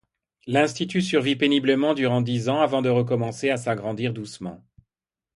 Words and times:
L'institut 0.47 1.03
survit 1.03 1.35
péniblement 1.35 1.93
durant 1.93 2.21
dix 2.21 2.49
ans 2.49 2.59
avant 2.61 2.81
de 2.81 2.89
recommencer 2.89 3.51
à 3.51 3.57
s'agrandir 3.57 4.13
doucement. 4.13 4.65